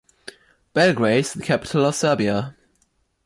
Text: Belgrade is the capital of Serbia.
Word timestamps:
Belgrade 0.73 1.19
is 1.25 1.33
the 1.33 1.43
capital 1.43 1.85
of 1.85 1.93
Serbia. 1.93 2.55